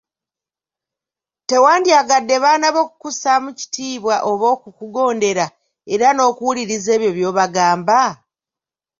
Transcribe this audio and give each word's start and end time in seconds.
Tewandyagadde 1.47 2.35
baana 2.43 2.67
bo 2.75 2.81
kukussaamu 2.89 3.49
kitiibwa 3.59 4.15
oba 4.31 4.45
okukugondera 4.55 5.45
era 5.93 6.07
n'okuwuliriza 6.13 6.89
ebyo 6.97 7.09
by'obagamba? 7.17 7.99